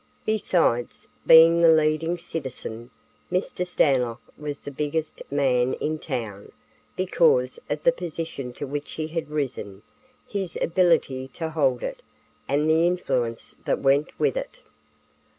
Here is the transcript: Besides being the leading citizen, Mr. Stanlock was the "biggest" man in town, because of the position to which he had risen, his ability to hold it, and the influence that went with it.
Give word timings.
Besides 0.25 1.07
being 1.27 1.61
the 1.61 1.69
leading 1.69 2.17
citizen, 2.17 2.89
Mr. 3.31 3.67
Stanlock 3.67 4.19
was 4.35 4.61
the 4.61 4.71
"biggest" 4.71 5.21
man 5.29 5.75
in 5.75 5.99
town, 5.99 6.51
because 6.95 7.59
of 7.69 7.83
the 7.83 7.91
position 7.91 8.51
to 8.53 8.65
which 8.65 8.93
he 8.93 9.09
had 9.09 9.29
risen, 9.29 9.83
his 10.27 10.57
ability 10.59 11.27
to 11.33 11.51
hold 11.51 11.83
it, 11.83 12.01
and 12.47 12.67
the 12.67 12.87
influence 12.87 13.55
that 13.65 13.77
went 13.77 14.19
with 14.19 14.35
it. 14.37 14.61